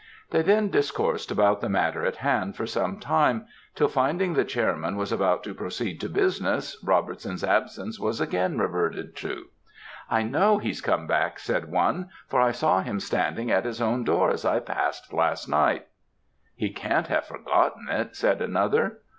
"They 0.31 0.41
then 0.41 0.69
discoursed 0.71 1.29
about 1.29 1.61
the 1.61 1.69
matter 1.69 2.03
in 2.03 2.13
hand 2.13 2.55
for 2.55 2.65
some 2.65 2.99
time, 2.99 3.45
till 3.75 3.87
finding 3.87 4.33
the 4.33 4.43
chairman 4.43 4.95
was 4.97 5.11
about 5.11 5.43
to 5.43 5.53
proceed 5.53 6.01
to 6.01 6.09
business, 6.09 6.75
Robertson's 6.83 7.43
absence 7.43 7.99
was 7.99 8.19
again 8.19 8.57
reverted 8.57 9.15
to. 9.17 9.49
"'I 10.09 10.23
know 10.23 10.57
he's 10.57 10.81
come 10.81 11.05
back,' 11.05 11.37
said 11.37 11.71
one, 11.71 12.09
'for 12.27 12.41
I 12.41 12.49
saw 12.51 12.81
him 12.81 12.99
standing 12.99 13.51
at 13.51 13.63
his 13.65 13.79
own 13.79 14.03
door 14.03 14.31
as 14.31 14.43
I 14.43 14.59
passed 14.59 15.13
last 15.13 15.47
night.' 15.47 15.85
"'He 16.55 16.71
can't 16.71 17.05
have 17.05 17.25
forgotten 17.27 17.87
it,' 17.87 18.15
said 18.15 18.41
another. 18.41 19.01